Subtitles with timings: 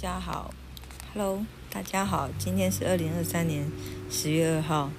[0.00, 0.54] 家好
[1.12, 3.68] ，Hello，大家好，今天是二零二三年
[4.08, 4.90] 十月二号。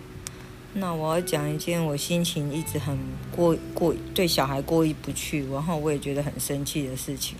[0.74, 3.00] 那我要讲一件我心情一直很
[3.33, 7.38] 过过对小孩过意不去，然后我也觉得很生气的事情。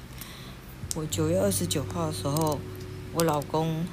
[0.96, 2.58] 我九月二十九号的时候，
[3.14, 3.86] 我老公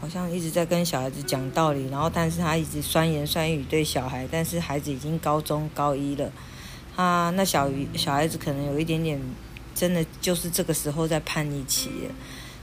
[0.00, 6.32] 好像一直在跟小孩子讲道理，然后但是他一直酸言酸语对小孩，但是孩子已经高中高一了，
[6.96, 9.20] 他那小鱼小孩子可能有一点点，
[9.76, 11.88] 真的就是这个时候在叛逆期，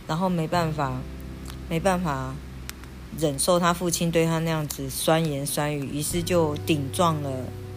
[0.08, 1.02] 然后没办法，
[1.70, 2.34] 没办法。
[3.18, 7.32] 忍受他父亲对他那样子酸言酸语，于是就顶撞了，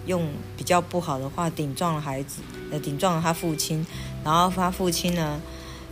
[0.05, 3.87] 用比较不好的话顶撞了孩子，呃，顶撞了他父亲。
[4.23, 5.41] 然后他父亲呢，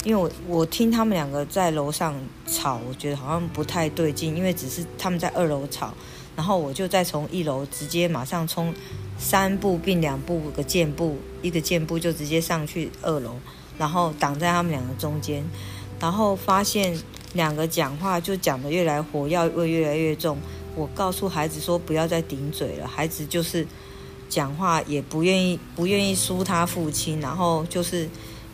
[0.05, 2.15] 因为我我听他们两个在楼上
[2.47, 5.95] 吵，我觉得好像不太对劲，因为只是他们在二楼吵，
[6.37, 8.75] 然后我就再从一楼直接马上冲
[9.19, 13.37] 三步并两步个箭步，一个箭步就直接上去二楼，
[13.79, 15.43] 然后挡在他们两个中间，
[16.01, 16.99] 然后发现。
[17.35, 20.39] 两个讲话就讲得越来火药味越来越重。
[20.75, 23.67] 我告诉孩子说不要再顶嘴了，孩子就是
[24.31, 28.09] 讲话也不愿意不愿意输他父亲，然后就是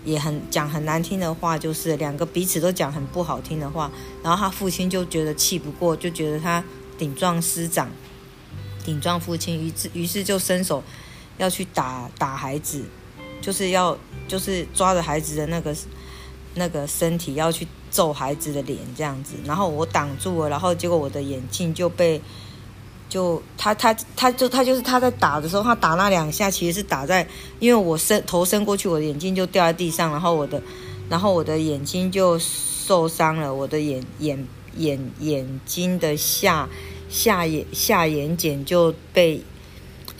[0.04, 3.88] 也很讲很难听的话，就是两个彼此都讲很不好听的话，
[4.24, 6.62] 然后他父亲就觉得气不过，就觉得他
[6.98, 7.88] 顶撞师长，
[8.84, 10.82] 顶撞父亲，于是于是就伸手
[11.38, 12.82] 要去打打孩子，
[13.40, 15.72] 就是要就是抓着孩子的那个
[16.54, 17.66] 那个身体要去。
[17.94, 22.20] 揍孩子的脸这样子，然后我挡住了，然后结果我的眼镜就被，
[23.08, 27.24] 就他他他就他就是他在打的时候，他打那两下其实是打在，
[27.60, 30.60] 因为我伸头伸过去，我的眼镜就掉在地上，然后我的，
[31.08, 34.44] 然后我的眼睛就受伤了，我的眼眼
[34.76, 36.68] 眼眼睛的下
[37.08, 39.40] 下眼下眼睑就被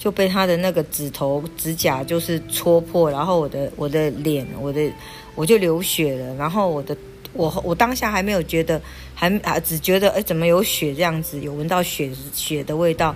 [0.04, 4.92] 就被他的那个指头指甲就是戳破，然后我的我的脸我的
[5.34, 6.94] 我就流血了，然后我的。
[7.36, 8.80] 我我当下还没有觉得，
[9.12, 13.12] 还啊只觉得哎怎么有血这样子，有闻到血血的味道。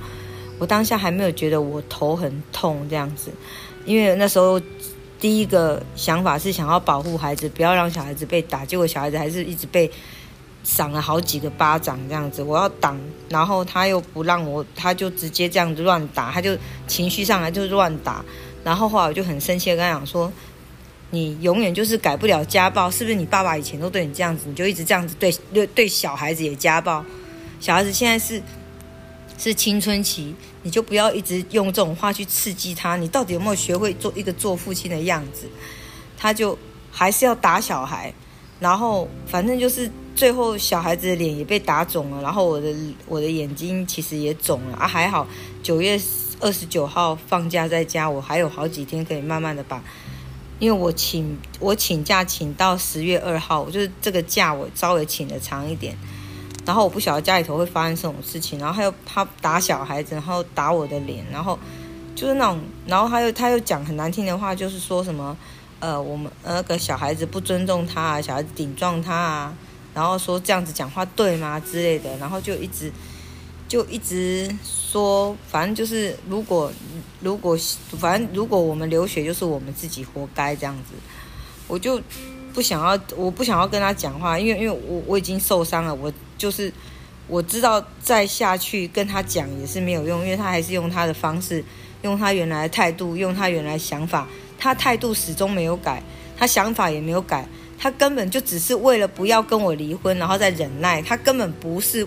[0.58, 3.30] 我当下还没有觉得我头很痛这样子，
[3.84, 4.60] 因为那时候
[5.20, 8.64] 第一个想法是想要保护孩子，不要让小孩子被打。
[8.64, 9.88] 结果小孩子还是一直被
[10.64, 12.98] 赏了好几个巴掌这样子，我要挡，
[13.28, 18.24] 然后他又不让我，他就直接这样子乱打，他就情绪上来就乱打。
[18.64, 20.32] 然后后来我就很生气跟他讲说。
[21.10, 23.16] 你永远就是改不了家暴，是不是？
[23.16, 27.02] 你爸爸以前都对你这样子，你就一直这样子对对对小孩子也家暴。
[27.58, 28.42] 小孩子现在是
[29.38, 32.96] 是青春期，你就不要一直用这种话去刺激他。
[32.96, 35.48] 你到底有没有学会做一个做父亲的样子？
[36.18, 36.58] 他就
[36.92, 38.12] 还是要打小孩，
[38.60, 42.74] 然后反正就是最后小孩子的脸也被打肿了，然后我的
[43.06, 44.84] 我的眼睛其实也肿了啊。
[44.84, 45.24] 还好
[45.62, 45.96] 九月
[46.40, 49.80] 二十九号放假在家，我还有好几天可以慢慢的把。
[50.58, 55.96] 因为我请我请假请到十月二号，就是这个假我稍微请的长一点，
[56.66, 61.56] 然后我不晓得家里头会发生这种事情，然后他又他打小孩子，然后打我的脸，然后
[62.16, 62.58] 就是那种，
[62.88, 65.36] 然后他又他又讲很难听的话，就是说什么
[65.78, 69.54] 呃我们那个小孩子不尊重他啊，小孩子顶撞他啊，
[69.98, 72.92] 然后说这样子讲话对吗之类的，然后就一直。
[73.68, 76.72] 就一直说，反正就是如果
[77.20, 77.54] 如果
[77.98, 80.94] 反正如果我们流血，就是我们自己活该这样子。
[81.66, 82.00] 我就
[82.54, 86.72] 不想要，我不想要跟他讲话，因为因为我我已经受伤了，我就是
[87.26, 91.62] 我知道再下去跟他讲也是没有用，因为他还是用他的方式，
[92.00, 94.26] 用他原来的态度，用他原来想法，
[94.58, 96.02] 他态度始终没有改，
[96.38, 97.46] 他想法也没有改，
[97.78, 102.06] 他根本就只是为了不要跟我离婚，然后再忍耐，他根本不是。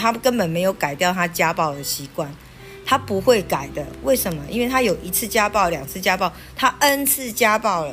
[0.00, 2.32] 他根本没有改掉他家暴的习惯，
[2.86, 3.84] 他不会改的。
[4.04, 4.40] 为什么？
[4.48, 7.92] 因为他有一次家暴，两次家暴，他 n 次家暴了。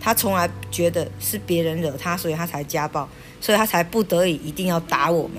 [0.00, 3.06] 他从来觉得是别人惹他，所以他才家暴，
[3.42, 5.36] 所以他才不得已一定要打我们，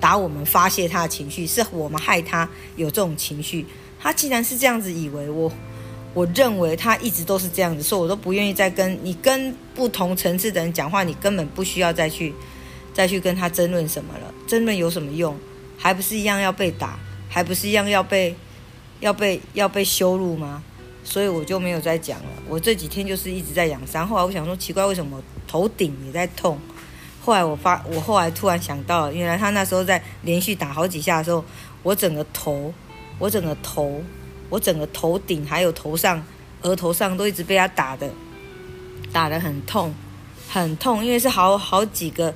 [0.00, 3.64] 打我们发泄他的情绪，是我们害他有这种情绪。
[4.00, 5.52] 他既然是这样子以为我，
[6.14, 12.32] 我认为他一直都是这样子，所以我都不愿意再跟你跟不同层次的人讲话，你根本不需要再去。
[12.94, 14.32] 再去跟他争论什么了？
[14.46, 15.36] 争论有什么用？
[15.76, 16.96] 还不是一样要被打，
[17.28, 18.32] 还不是一样要被
[19.00, 20.62] 要被要被羞辱吗？
[21.02, 22.26] 所以我就没有再讲了。
[22.48, 24.06] 我这几天就是一直在养伤。
[24.06, 26.56] 后来我想说，奇怪，为什么头顶也在痛？
[27.20, 31.44] 后来我发，我后来突然想到，原来他那时候在连续打好几下的时候，
[31.82, 32.72] 我整个头，
[33.18, 34.00] 我整个头，
[34.54, 36.24] 我整个头顶还有头上、
[36.62, 38.08] 额头上都一直被他打的，
[39.12, 39.92] 打的很痛，
[40.48, 42.32] 很痛，因为是好好几个。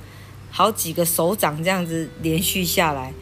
[0.51, 3.13] 好几个手掌这样子连续下来，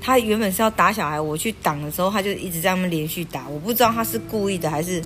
[0.00, 3.46] 他原本是要打小孩，我去挡的时候，他就一直在那么连续打。
[3.46, 5.02] 我不知道他是故意的还是，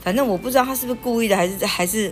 [0.00, 2.10] 反正我不知道他是不是故意的还是还是，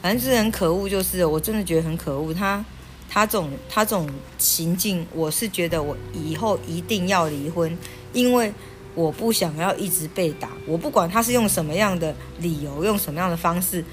[0.00, 2.32] 反正是很可恶，就是我真的觉得很可恶。
[2.32, 2.64] 他
[3.10, 4.08] 他这种他这种
[4.38, 7.76] 行径，我是觉得我以后一定要离婚，
[8.12, 8.52] 因为
[8.96, 10.48] 我不想要一直被打。
[10.66, 13.84] 我不管他是用什么样的理由，用什么样的方式，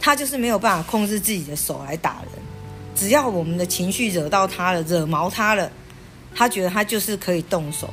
[0.00, 2.42] 他就是没有办法控制自己的手来打人。
[2.96, 5.70] 只要我们的情绪惹到他了，惹毛他了，
[6.34, 7.92] 他觉得他就是可以动手。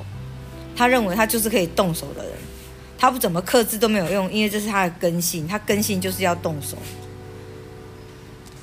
[0.76, 2.34] 他认为他就是可以动手的人，
[2.98, 6.78] 他不怎么克制都没有用，因为这是他的根性，他根性就是要动手。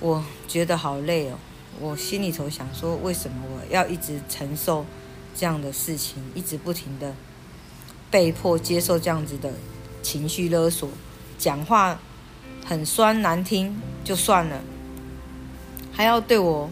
[0.00, 1.38] 我觉得好累哦，
[1.79, 4.85] 我心里头想说，为什么我要一直承受
[5.37, 7.14] 这样的事情，一直不停的
[8.10, 9.52] 被迫接受这样子的
[10.02, 10.88] 情绪勒索，
[11.38, 11.98] 讲话
[12.64, 14.60] 很酸难听就算了，
[15.92, 16.70] 还要对我，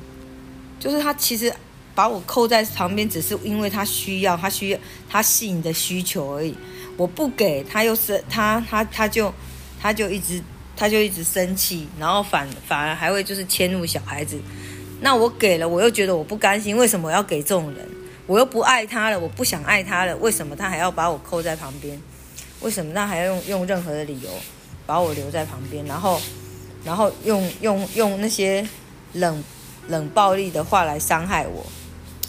[0.81, 1.55] 就是他其实
[1.95, 6.55] 把我扣在旁边，只是因为他需要，他需要他吸引的需求而已。
[6.97, 9.33] 我不给他，又是他他他就
[9.81, 10.43] 他就一直。
[10.81, 14.39] 他就一直生气，然后反反而还会就是迁怒小孩子。
[15.01, 17.85] 那我给了，我又觉得我不甘心，为什么要给这种人？
[18.29, 22.01] 我又不爱他了，我不想爱他了，为什么他还要把我扣在旁边？
[22.61, 24.31] 为什么他还要用用任何的理由
[24.87, 25.85] 把我留在旁边？
[25.87, 26.21] 然后，
[26.85, 28.65] 然后用用用那些
[29.15, 29.43] 冷
[29.89, 31.67] 冷暴力的话来伤害我？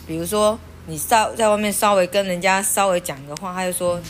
[0.08, 0.58] 比如说，
[0.88, 4.02] 你稍在外面稍微跟人家稍微讲个话，他就说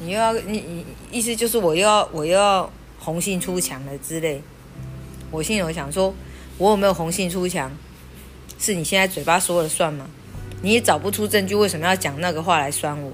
[0.00, 2.70] 你又要你你意思就是我又要我又要。
[3.02, 4.42] 红杏出墙了之类，
[5.30, 6.14] 我心里想说，
[6.58, 7.72] 我有没有红杏出墙？
[8.58, 10.06] 是你现在嘴巴说了算吗？
[10.62, 13.12] 你也找不出证据，为什么要讲那个话来酸我？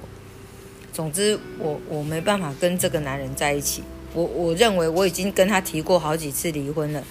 [0.93, 3.83] 总之，我我没办法跟这个男人在一起。
[4.15, 7.05] 我我认为我已经跟他提过好几次离婚了，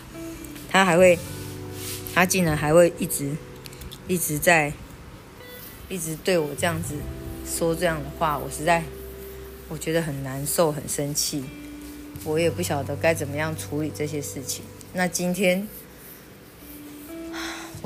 [0.70, 1.18] 他还会，
[2.14, 3.32] 他竟然还会一直
[4.08, 4.74] 一直在
[5.88, 6.96] 一直对我这样子
[7.48, 8.84] 说这样的话，我实在
[9.70, 11.44] 我觉得很难受，很生气。
[12.24, 14.66] 我也不晓得该怎么样处理这些事情。
[14.94, 15.68] 那今天，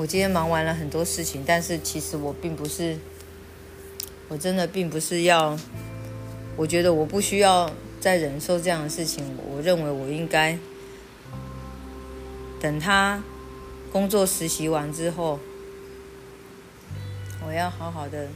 [0.00, 2.96] 我今天忙完了很多事情，但是其实我并不是，
[4.28, 5.54] 我真的并不是要，
[6.56, 7.70] 我觉得我不需要
[8.00, 9.36] 再忍受这样的事情。
[9.46, 10.58] 我认为我应该
[12.58, 13.22] 等他
[13.92, 15.38] 工作实习完之后，
[17.46, 18.28] 我要好好的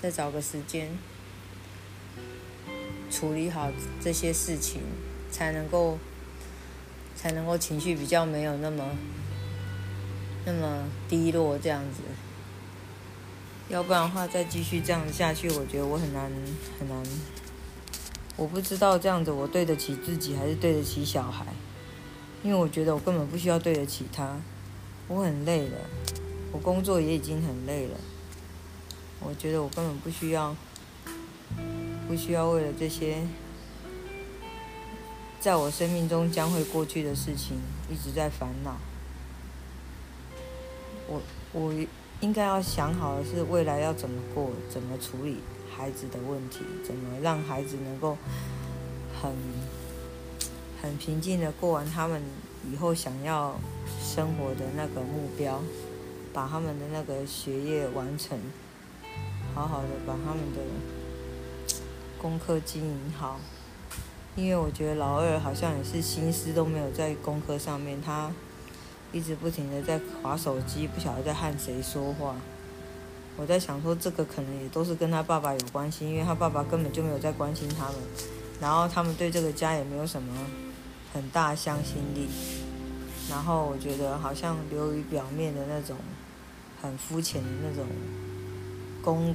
[0.00, 0.88] 再找个时间
[3.10, 3.70] 处理好
[4.02, 4.80] 这些事情。
[5.30, 5.98] 才能够，
[7.16, 8.84] 才能够情绪比较没有那么，
[10.44, 12.02] 那么低落这样子。
[13.68, 16.30] 要不然的话，再继续这样下去，我觉得我很难
[16.78, 17.02] 很难。
[18.36, 21.46] 我不知道这样子我对得起自己还是对得起小孩，
[22.42, 24.36] 因为我觉得我根本不需要对得起他。
[25.08, 25.78] 我很累了，
[26.52, 27.96] 我工作也已经很累了。
[29.20, 30.56] 我觉得我根本不需要，
[32.08, 33.18] 不需要为了这些。
[35.40, 37.58] 在我生命中将会过去的事情，
[37.90, 38.76] 一直在烦恼。
[41.08, 41.20] 我
[41.52, 41.72] 我
[42.20, 45.38] 应该要想好的是未来要怎么过，怎么处理
[45.70, 48.16] 孩子的问题，怎么让孩子能够
[49.20, 49.32] 很
[50.80, 52.22] 很平静的过完他们
[52.72, 53.58] 以后想要
[54.00, 55.60] 生活的那个目标，
[56.32, 58.38] 把他们的那个学业完成，
[59.54, 60.60] 好好的把他们的
[62.18, 63.40] 功课经营好。
[64.34, 68.30] 因为我觉得老二好像也是心思都没有在功课上面，他
[69.12, 72.34] 一直不停的在划手机，不晓得在和谁说话。
[73.36, 77.94] 我在想说，这个可能也都是跟他爸爸有关系，因为他爸爸根本就没有在关心他们，
[78.60, 80.34] 然后他们对这个家也没有什么
[81.12, 82.28] 很大向心力。
[83.30, 85.96] 然后我觉得好像流于表面的那种
[86.82, 87.86] 很肤浅的那种
[89.02, 89.34] 公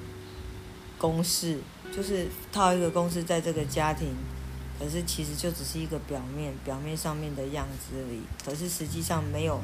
[0.97, 1.59] 公式，
[1.95, 4.09] 就是套一个公式在这个家庭。
[4.79, 8.21] 可是其实就只是一个表面，表面上面的样子而已。
[8.45, 9.59] 可是实际上没有，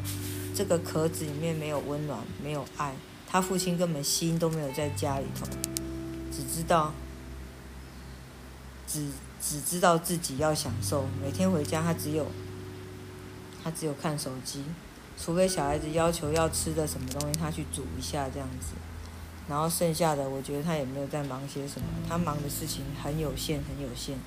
[0.56, 2.94] 这个壳子里面没有温暖，没有爱。
[3.28, 5.46] 他父亲根本心都没有在家里头，
[6.32, 6.94] 只知道，
[8.88, 9.10] 只
[9.42, 11.06] 只知道自己要享受。
[11.22, 12.28] 每天回家，他只有，
[13.64, 14.64] 他只有看手机，
[15.20, 18.74] 除非小孩子要求要吃的什么东西，他去煮一下这样子。
[19.50, 24.18] 然后剩下的，我觉得他也没有在忙些什么，他忙的事情很有限，很有限。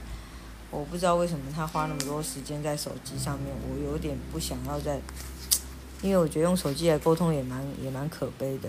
[0.77, 5.01] 我不知道为什么他花那么多时间在手机上面，我有点不想要再，
[6.03, 8.69] 因为我觉得用手机来沟通也蛮也蛮可悲的，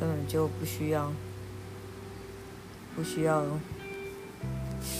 [0.00, 1.12] 根本就不需要，
[2.96, 3.44] 不需要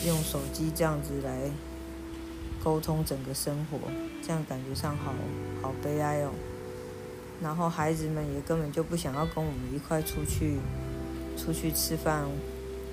[0.07, 1.51] 用手机这样子来
[2.63, 3.79] 沟通整个生活，
[4.23, 5.15] 这样感觉上好
[5.63, 6.31] 好悲哀哦。
[7.41, 10.59] 然后孩子们也根本就不想要跟我们一块出去，
[11.39, 12.25] 出去吃饭。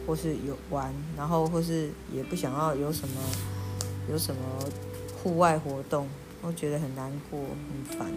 [0.05, 3.21] 或是有玩，然后或是也不想要有什么
[4.09, 4.41] 有什么
[5.21, 6.07] 户外活动，
[6.41, 8.07] 我觉得很难过、很烦。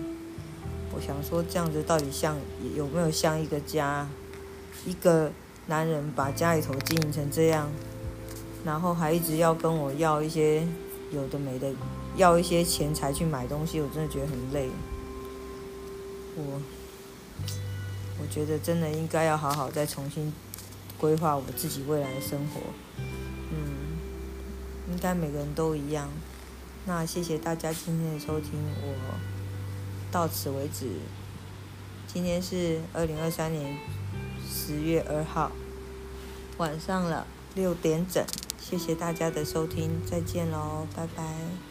[0.95, 2.37] 我想说，这样子到底像
[2.75, 4.09] 有没有像一个家？
[4.87, 5.31] 一个
[5.67, 7.69] 男人把家里头经营成这样，
[8.65, 10.67] 然后还一直要跟我要一些
[11.13, 11.71] 有的没的，
[12.17, 14.69] 要一些钱财去买东西，我真的觉得很累。
[16.37, 16.63] 我
[18.21, 20.33] 我觉得真的应该要好好再重新
[20.99, 22.61] 规划我自己未来的生活。
[23.51, 23.97] 嗯，
[24.91, 26.09] 应该每个人都一样。
[26.87, 28.53] 那谢谢大家今天的收听，
[28.83, 28.95] 我
[30.11, 30.89] 到此为止。
[32.07, 33.77] 今天是二零二三年
[34.51, 35.53] 十月二号
[36.57, 38.25] 晚上了六点整，
[38.59, 41.68] 谢谢大家的收听，再见喽，拜拜。